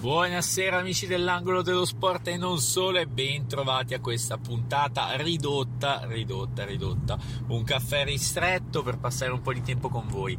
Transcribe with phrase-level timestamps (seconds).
[0.00, 6.06] Buonasera amici dell'angolo dello sport e non solo e ben trovati a questa puntata ridotta,
[6.06, 7.18] ridotta, ridotta.
[7.48, 10.34] Un caffè ristretto per passare un po' di tempo con voi.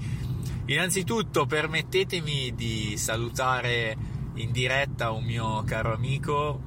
[0.66, 3.96] Innanzitutto permettetemi di salutare
[4.34, 6.60] in diretta un mio caro amico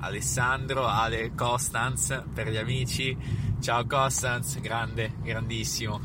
[0.00, 3.16] Alessandro Ale Costanz per gli amici.
[3.60, 6.00] Ciao Costanz, grande, grandissimo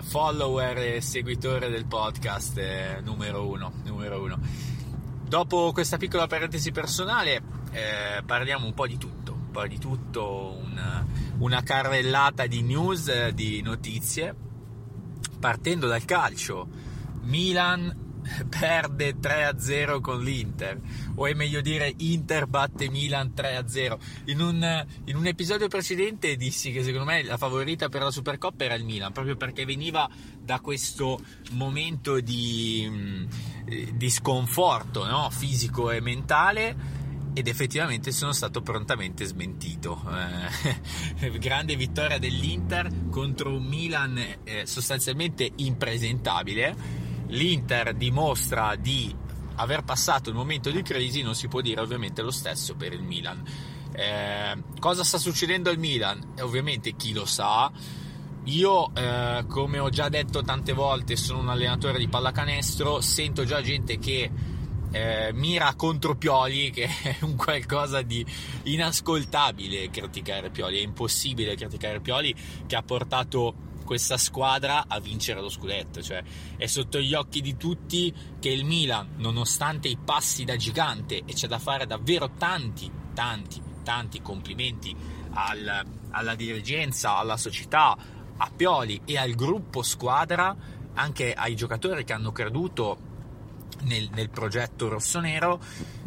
[0.00, 4.73] follower e seguitore del podcast eh, numero uno, numero uno.
[5.34, 10.56] Dopo questa piccola parentesi personale, eh, parliamo un po' di tutto, un po' di tutto,
[10.62, 11.04] una,
[11.38, 14.32] una carrellata di news, di notizie,
[15.40, 16.68] partendo dal calcio.
[17.22, 18.03] Milan
[18.48, 20.80] perde 3-0 con l'Inter,
[21.14, 23.98] o è meglio dire Inter batte Milan 3-0.
[24.26, 28.64] In un, in un, episodio precedente dissi che secondo me la favorita per la Supercoppa
[28.64, 30.08] era il Milan, proprio perché veniva
[30.40, 31.20] da questo
[31.52, 33.24] momento di, mm,
[33.92, 35.28] di sconforto no?
[35.30, 37.02] fisico e mentale
[37.34, 40.00] ed effettivamente sono stato prontamente smentito.
[41.20, 49.14] Eh, grande vittoria dell'Inter contro un Milan eh, sostanzialmente impresentabile l'Inter dimostra di
[49.56, 53.02] aver passato il momento di crisi, non si può dire ovviamente lo stesso per il
[53.02, 53.42] Milan.
[53.92, 56.32] Eh, cosa sta succedendo al Milan?
[56.36, 57.70] Eh, ovviamente chi lo sa.
[58.44, 63.62] Io, eh, come ho già detto tante volte, sono un allenatore di pallacanestro, sento già
[63.62, 64.30] gente che
[64.90, 68.24] eh, mira contro Pioli, che è un qualcosa di
[68.64, 72.34] inascoltabile criticare Pioli, è impossibile criticare Pioli
[72.66, 76.22] che ha portato questa squadra a vincere lo scudetto, cioè
[76.56, 81.32] è sotto gli occhi di tutti che il Milan, nonostante i passi da gigante e
[81.32, 84.94] c'è da fare davvero tanti, tanti, tanti complimenti
[85.32, 87.96] al, alla dirigenza, alla società,
[88.36, 90.56] a Pioli e al gruppo squadra,
[90.94, 93.12] anche ai giocatori che hanno creduto
[93.82, 95.60] nel, nel progetto rossonero,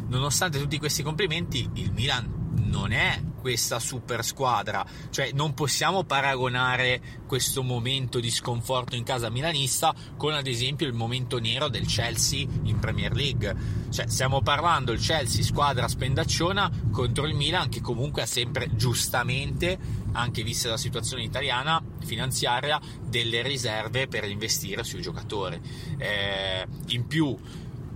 [0.08, 7.00] nonostante tutti questi complimenti, il Milan non è questa super squadra, cioè non possiamo paragonare
[7.26, 12.46] questo momento di sconforto in casa milanista con ad esempio il momento nero del Chelsea
[12.64, 13.56] in Premier League,
[13.90, 19.78] cioè stiamo parlando il Chelsea squadra spendacciona contro il Milan che comunque ha sempre giustamente,
[20.12, 25.60] anche vista la situazione italiana finanziaria, delle riserve per investire sui giocatori.
[25.96, 27.36] Eh, in più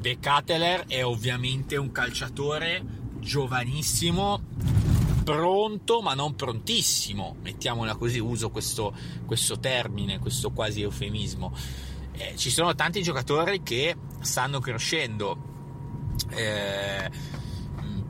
[0.02, 0.18] De
[0.88, 4.40] è ovviamente un calciatore giovanissimo
[5.22, 8.92] pronto ma non prontissimo, mettiamola così, uso questo,
[9.24, 11.54] questo termine, questo quasi eufemismo.
[12.12, 15.50] Eh, ci sono tanti giocatori che stanno crescendo.
[16.30, 17.10] Eh,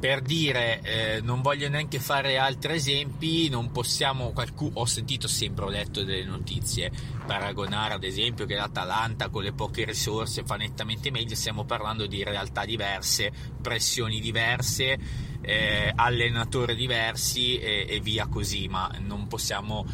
[0.02, 5.64] per dire, eh, non voglio neanche fare altri esempi, non possiamo, qualcuno, ho sentito sempre,
[5.64, 6.90] ho letto delle notizie,
[7.24, 12.24] paragonare ad esempio che l'Atalanta con le poche risorse fa nettamente meglio, stiamo parlando di
[12.24, 13.30] realtà diverse,
[13.62, 14.98] pressioni diverse,
[15.40, 19.86] eh, allenatori diversi e, e via così, ma non possiamo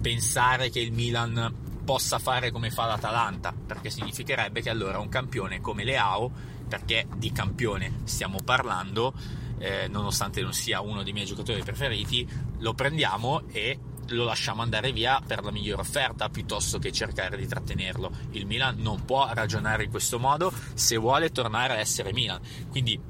[0.00, 5.60] pensare che il Milan possa fare come fa l'Atalanta, perché significherebbe che allora un campione
[5.60, 9.14] come Leao, perché di campione stiamo parlando,
[9.62, 12.28] eh, nonostante non sia uno dei miei giocatori preferiti,
[12.58, 13.78] lo prendiamo e
[14.08, 18.10] lo lasciamo andare via per la migliore offerta piuttosto che cercare di trattenerlo.
[18.32, 22.40] Il Milan non può ragionare in questo modo se vuole tornare a essere Milan.
[22.68, 23.00] Quindi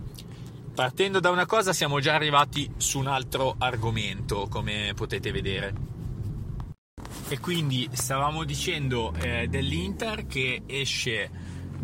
[0.74, 5.74] partendo da una cosa siamo già arrivati su un altro argomento, come potete vedere.
[7.28, 11.30] E quindi stavamo dicendo eh, dell'Inter che esce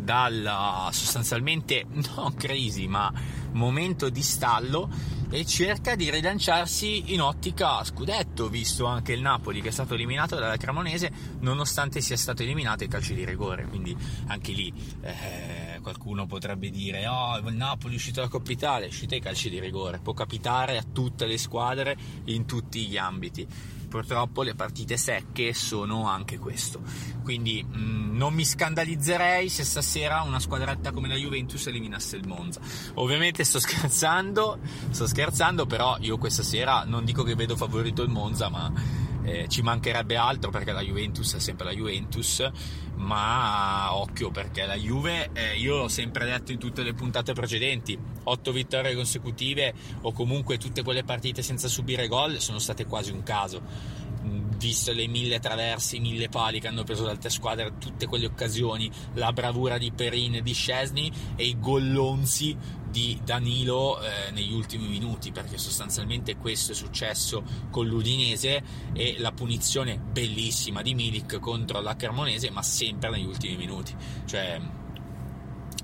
[0.08, 1.84] dalla sostanzialmente
[2.16, 3.12] non crisi ma
[3.52, 4.88] momento di stallo
[5.28, 10.36] e cerca di rilanciarsi in ottica scudetto, visto anche il Napoli che è stato eliminato
[10.36, 11.10] dalla Cremonese
[11.40, 13.94] nonostante sia stato eliminato ai calci di rigore, quindi
[14.28, 18.90] anche lì eh, qualcuno potrebbe dire oh il Napoli è uscito dalla Coppa Italia, è
[18.90, 23.76] uscito ai calci di rigore, può capitare a tutte le squadre in tutti gli ambiti
[23.88, 26.82] purtroppo le partite secche sono anche questo.
[27.24, 32.26] Quindi mh, mm, non mi scandalizzerei se stasera una squadretta come la Juventus eliminasse il
[32.26, 32.60] Monza.
[32.94, 34.58] Ovviamente sto scherzando,
[34.90, 38.70] sto scherzando, però io questa sera non dico che vedo favorito il Monza, ma
[39.28, 42.48] eh, ci mancherebbe altro perché la Juventus è sempre la Juventus,
[42.96, 47.98] ma occhio perché la Juve, eh, io l'ho sempre detto in tutte le puntate precedenti,
[48.24, 53.22] 8 vittorie consecutive o comunque tutte quelle partite senza subire gol sono state quasi un
[53.22, 54.06] caso
[54.56, 58.26] visto le mille traversi, i mille pali che hanno preso le altre squadre, tutte quelle
[58.26, 62.56] occasioni, la bravura di Perin e di Scesni e i gollonzi
[62.90, 69.32] di Danilo eh, negli ultimi minuti, perché sostanzialmente questo è successo con l'Udinese e la
[69.32, 73.94] punizione bellissima di Milik contro la Cremonese, ma sempre negli ultimi minuti.
[74.24, 74.60] Cioè,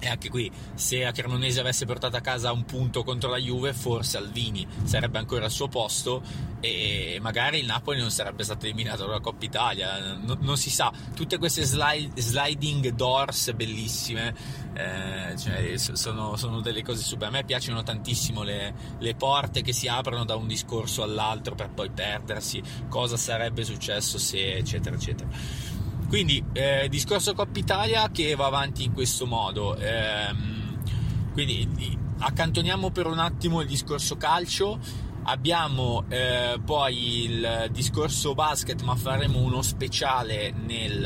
[0.06, 3.72] e anche qui, se la Cremonese avesse portato a casa un punto contro la Juve,
[3.72, 6.22] forse Alvini sarebbe ancora al suo posto
[6.60, 10.14] e magari il Napoli non sarebbe stato eliminato dalla Coppa Italia.
[10.14, 10.92] No, non si sa.
[11.14, 14.34] Tutte queste slide, sliding doors bellissime,
[14.74, 17.28] eh, cioè, sono, sono, delle cose super.
[17.28, 21.70] A me piacciono tantissimo le, le porte che si aprono da un discorso all'altro per
[21.70, 22.62] poi perdersi.
[22.88, 25.28] Cosa sarebbe successo se, eccetera, eccetera.
[26.14, 29.74] Quindi, eh, discorso Coppa Italia che va avanti in questo modo.
[29.74, 30.80] Ehm,
[31.32, 34.78] quindi, accantoniamo per un attimo il discorso calcio.
[35.24, 41.04] Abbiamo eh, poi il discorso basket, ma faremo uno speciale nel,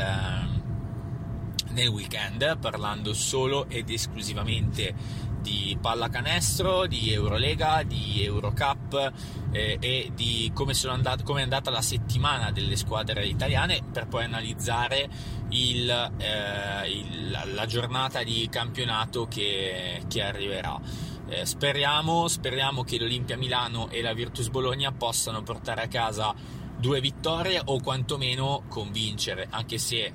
[1.71, 4.95] nel weekend parlando solo ed esclusivamente
[5.41, 9.13] di pallacanestro, di Eurolega, di Eurocup
[9.53, 14.25] eh, e di come, andate, come, è andata la settimana delle squadre italiane per poi
[14.25, 15.09] analizzare
[15.51, 20.81] il, eh, il, la giornata di campionato che, che arriverà.
[21.29, 26.35] Eh, speriamo, speriamo che l'Olimpia Milano e la Virtus Bologna possano portare a casa
[26.79, 30.13] due vittorie o quantomeno convincere, anche se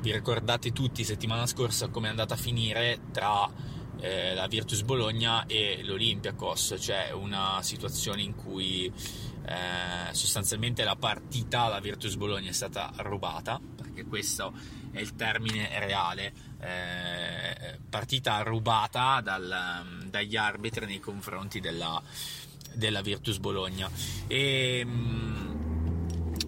[0.00, 3.48] vi ricordate tutti settimana scorsa come è andata a finire tra
[4.02, 8.92] eh, la Virtus Bologna e l'Olympiacos, cioè una situazione in cui
[9.46, 14.52] eh, sostanzialmente la partita la Virtus Bologna è stata rubata, perché questo
[14.90, 22.02] è il termine reale, eh, partita rubata dal, dagli arbitri nei confronti della,
[22.74, 23.88] della Virtus Bologna.
[24.26, 25.50] E, mm,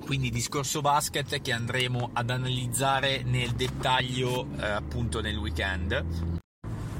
[0.04, 6.33] quindi discorso basket che andremo ad analizzare nel dettaglio eh, appunto nel weekend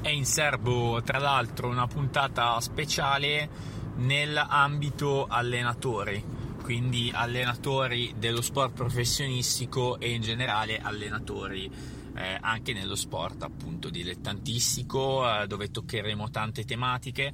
[0.05, 3.49] è in serbo tra l'altro una puntata speciale
[3.95, 6.23] nell'ambito allenatori,
[6.61, 11.67] quindi allenatori dello sport professionistico e in generale allenatori
[12.15, 17.33] eh, anche nello sport appunto dilettantistico eh, dove toccheremo tante tematiche.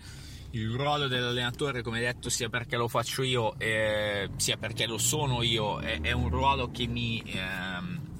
[0.51, 5.43] Il ruolo dell'allenatore, come detto, sia perché lo faccio io, eh, sia perché lo sono
[5.43, 7.41] io, è, è un ruolo che mi, eh,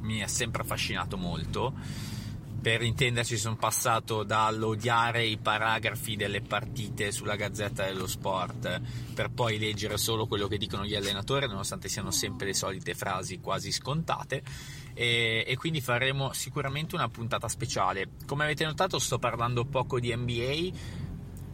[0.02, 2.20] mi, ha sempre affascinato molto
[2.62, 8.80] per intenderci sono passato dall'odiare i paragrafi delle partite sulla Gazzetta dello Sport
[9.16, 13.40] per poi leggere solo quello che dicono gli allenatori nonostante siano sempre le solite frasi
[13.40, 14.44] quasi scontate.
[14.94, 18.10] E, e quindi faremo sicuramente una puntata speciale.
[18.28, 20.70] Come avete notato sto parlando poco di NBA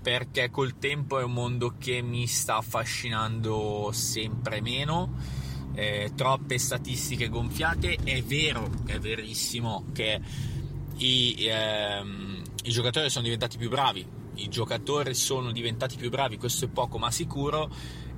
[0.02, 5.46] perché col tempo è un mondo che mi sta affascinando sempre meno.
[5.74, 7.98] Eh, troppe statistiche gonfiate.
[8.04, 10.56] È vero, è verissimo che
[10.98, 14.06] i, ehm, i giocatori sono diventati più bravi,
[14.36, 17.70] i giocatori sono diventati più bravi, questo è poco ma sicuro,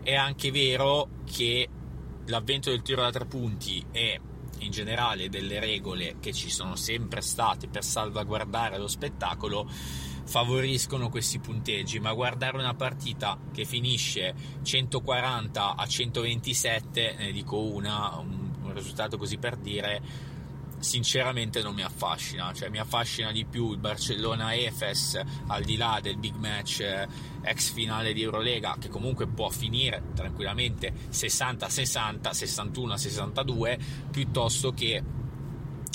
[0.02, 1.68] è anche vero che
[2.26, 4.20] l'avvento del tiro da tre punti e
[4.60, 9.68] in generale delle regole che ci sono sempre state per salvaguardare lo spettacolo
[10.30, 18.16] favoriscono questi punteggi, ma guardare una partita che finisce 140 a 127, ne dico una,
[18.18, 20.02] un, un risultato così per dire,
[20.80, 26.18] sinceramente non mi affascina, cioè mi affascina di più il Barcellona-Efes al di là del
[26.18, 27.08] big match eh,
[27.42, 33.80] ex finale di Eurolega che comunque può finire tranquillamente 60-60, 61-62
[34.12, 35.04] piuttosto che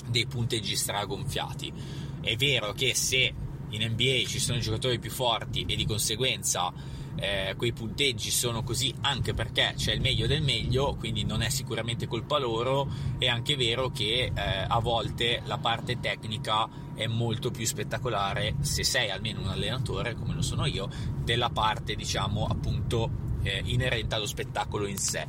[0.06, 1.72] dei punteggi stragonfiati.
[2.20, 3.34] È vero che se
[3.70, 6.72] in NBA ci sono i giocatori più forti e di conseguenza
[7.16, 11.48] eh, quei punteggi sono così anche perché c'è il meglio del meglio, quindi non è
[11.48, 17.50] sicuramente colpa loro, è anche vero che eh, a volte la parte tecnica è molto
[17.50, 20.88] più spettacolare se sei almeno un allenatore, come lo sono io,
[21.22, 23.10] della parte diciamo appunto
[23.42, 25.26] eh, inerente allo spettacolo in sé.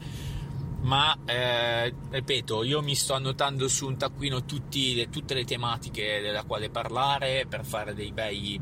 [0.82, 6.44] Ma eh, ripeto, io mi sto annotando su un taccuino tutti, tutte le tematiche della
[6.44, 8.62] quale parlare per fare dei bei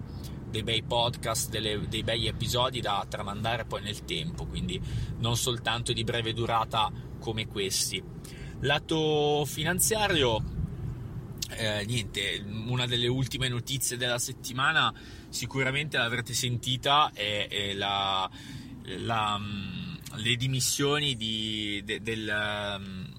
[0.54, 4.80] dei bei podcast, delle, dei bei episodi da tramandare poi nel tempo, quindi
[5.18, 8.02] non soltanto di breve durata come questi.
[8.60, 10.44] Lato finanziario,
[11.50, 14.94] eh, niente, una delle ultime notizie della settimana,
[15.30, 18.30] sicuramente l'avrete sentita, è, è la,
[19.00, 23.12] la, mm, le dimissioni di, de, del...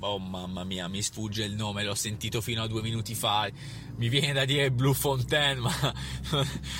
[0.00, 3.48] Oh mamma mia, mi sfugge il nome, l'ho sentito fino a due minuti fa
[4.00, 5.94] mi viene da dire Blue Fontaine, ma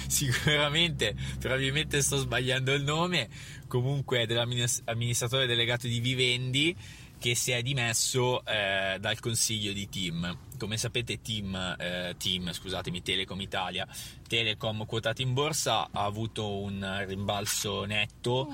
[0.06, 3.28] sicuramente, probabilmente sto sbagliando il nome,
[3.68, 6.75] comunque dell'amministratore delegato di Vivendi
[7.18, 10.38] che si è dimesso eh, dal consiglio di Team.
[10.59, 13.87] Come sapete Team, eh, Team, scusatemi, Telecom Italia,
[14.26, 18.49] Telecom quotato in borsa, ha avuto un rimbalzo netto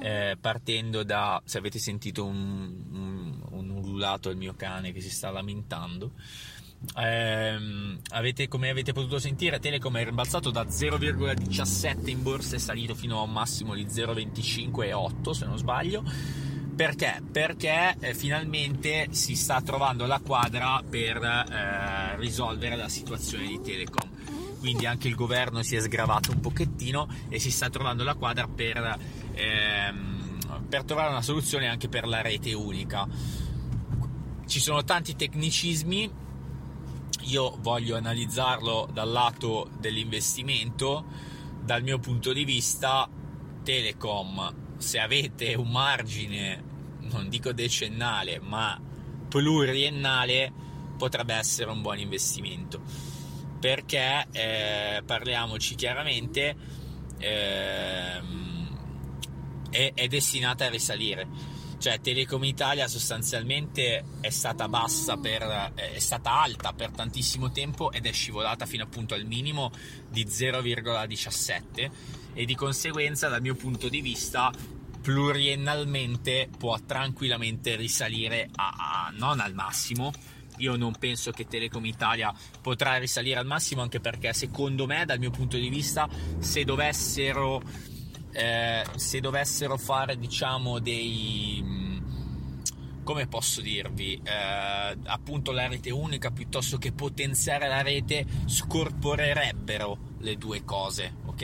[0.00, 3.31] eh, partendo da, se avete sentito un, un
[3.92, 6.12] ululato del mio cane che si sta lamentando,
[6.96, 12.94] ehm, avete, come avete potuto sentire Telecom è rimbalzato da 0,17 in borsa è salito
[12.94, 16.02] fino a un massimo di 0,25,8 se non sbaglio
[16.74, 17.22] perché?
[17.30, 24.10] Perché eh, finalmente si sta trovando la quadra per eh, risolvere la situazione di Telecom
[24.62, 28.46] quindi anche il governo si è sgravato un pochettino e si sta trovando la quadra
[28.46, 28.96] per,
[29.34, 33.08] ehm, per trovare una soluzione anche per la rete unica.
[34.46, 36.10] Ci sono tanti tecnicismi,
[37.22, 41.04] io voglio analizzarlo dal lato dell'investimento,
[41.62, 43.08] dal mio punto di vista
[43.62, 46.62] Telecom, se avete un margine,
[47.02, 48.78] non dico decennale, ma
[49.28, 50.52] pluriennale,
[50.98, 52.82] potrebbe essere un buon investimento.
[53.60, 56.56] Perché eh, parliamoci chiaramente
[57.18, 58.20] eh,
[59.70, 61.28] è, è, destinata a risalire
[61.82, 68.06] cioè Telecom Italia sostanzialmente è stata bassa per, è stata alta per tantissimo tempo ed
[68.06, 69.72] è scivolata fino appunto al minimo
[70.08, 71.90] di 0,17
[72.34, 74.52] e di conseguenza dal mio punto di vista
[75.02, 80.12] pluriennalmente può tranquillamente risalire a, a non al massimo.
[80.58, 85.18] Io non penso che Telecom Italia potrà risalire al massimo anche perché secondo me dal
[85.18, 86.08] mio punto di vista
[86.38, 87.60] se dovessero,
[88.32, 91.98] eh, se dovessero fare diciamo dei mm,
[93.04, 100.36] come posso dirvi, eh, appunto la rete unica piuttosto che potenziare la rete scorporerebbero le
[100.36, 101.42] due cose, ok?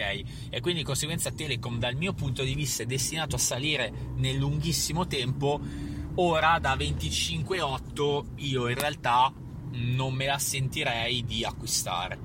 [0.51, 4.37] E quindi di conseguenza Telecom dal mio punto di vista è destinato a salire nel
[4.37, 5.61] lunghissimo tempo
[6.21, 9.33] Ora da 25,8 io in realtà
[9.71, 12.19] non me la sentirei di acquistare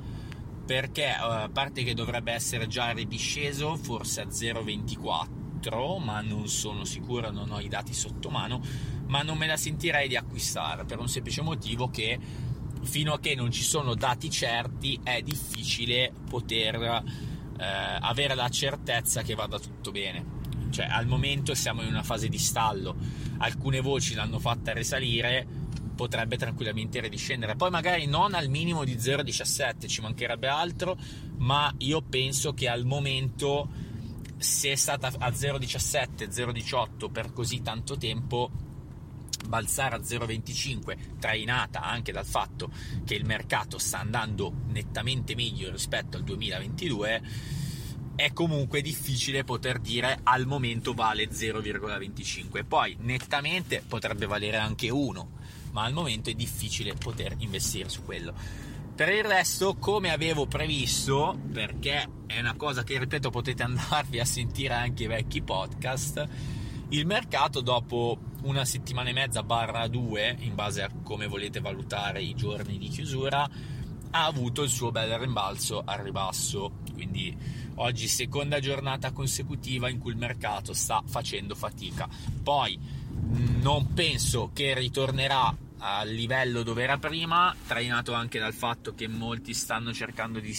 [0.66, 6.84] perché eh, a parte che dovrebbe essere già ridisceso forse a 0,24 ma non sono
[6.84, 8.62] sicuro, non ho i dati sotto mano
[9.08, 12.20] ma non me la sentirei di acquistare per un semplice motivo che
[12.84, 17.04] fino a che non ci sono dati certi è difficile poter
[17.58, 17.66] eh,
[18.00, 20.42] avere la certezza che vada tutto bene.
[20.70, 22.96] Cioè al momento siamo in una fase di stallo,
[23.38, 25.48] alcune voci l'hanno fatta risalire,
[25.96, 30.98] potrebbe tranquillamente ridiscendere, poi magari non al minimo di 0,17, ci mancherebbe altro,
[31.38, 33.70] ma io penso che al momento
[34.38, 38.52] se è stata a 0,17, 0,18 per così tanto tempo,
[39.48, 42.72] balzare a 0,25 trainata anche dal fatto
[43.06, 47.22] che il mercato sta andando nettamente meglio rispetto al 2022
[48.16, 55.30] è comunque difficile poter dire al momento vale 0,25 poi nettamente potrebbe valere anche 1
[55.74, 58.34] ma al momento è difficile poter investire su quello
[58.96, 64.26] per il resto come avevo previsto perché è una cosa che ripeto potete andarvi a
[64.26, 66.28] sentire anche i vecchi podcast
[66.90, 72.22] il mercato dopo una settimana e mezza barra due in base a come volete valutare
[72.22, 73.50] i giorni di chiusura
[74.16, 77.36] ha avuto il suo bel rimbalzo al ribasso quindi
[77.76, 82.08] oggi seconda giornata consecutiva in cui il mercato sta facendo fatica.
[82.42, 82.80] Poi
[83.62, 89.54] non penso che ritornerà al livello dove era prima, trainato anche dal fatto che molti
[89.54, 90.58] stanno cercando di,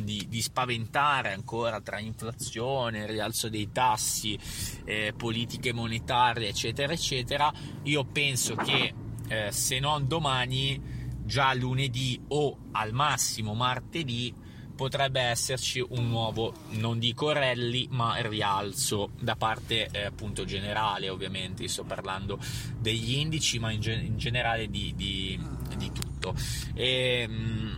[0.00, 4.38] di, di spaventare ancora tra inflazione, rialzo dei tassi,
[4.84, 7.52] eh, politiche monetarie, eccetera, eccetera.
[7.84, 8.94] Io penso che
[9.28, 10.80] eh, se non domani,
[11.24, 14.34] già lunedì o al massimo martedì,
[14.82, 21.68] potrebbe esserci un nuovo, non dico rally, ma rialzo da parte eh, appunto generale, ovviamente,
[21.68, 22.40] sto parlando
[22.80, 25.40] degli indici, ma in, ge- in generale di, di,
[25.76, 26.34] di, tutto.
[26.74, 27.74] E, mh, mm,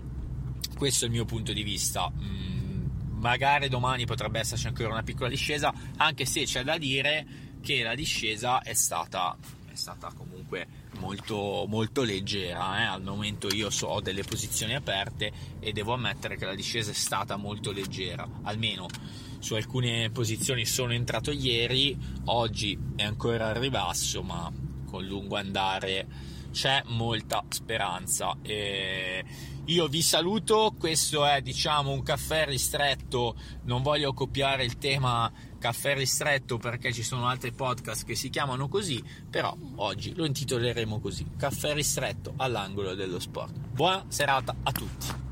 [0.79, 2.09] questo è il mio punto di vista.
[2.09, 7.27] Mh, mm, magari domani potrebbe esserci ancora una piccola discesa, anche se c'è da dire
[7.61, 9.37] che la discesa è stata,
[9.71, 10.11] è stata
[10.45, 10.67] comunque
[10.99, 12.81] molto, molto leggera.
[12.81, 12.85] Eh?
[12.85, 16.95] Al momento io so, ho delle posizioni aperte e devo ammettere che la discesa è
[16.95, 18.87] stata molto leggera, almeno
[19.39, 21.97] su alcune posizioni sono entrato ieri,
[22.27, 24.51] oggi è ancora al ribasso, ma
[24.87, 26.07] con lungo andare
[26.51, 28.37] c'è molta speranza.
[28.41, 29.23] E
[29.67, 35.31] io vi saluto, questo è diciamo un caffè ristretto, non voglio copiare il tema
[35.64, 41.00] caffè ristretto perché ci sono altri podcast che si chiamano così, però oggi lo intitoleremo
[41.00, 43.54] così, caffè ristretto all'angolo dello sport.
[43.73, 45.24] Buona serata a tutti.